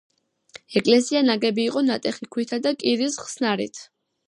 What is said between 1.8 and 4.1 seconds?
ნატეხი ქვითა და კირის ხსნარით.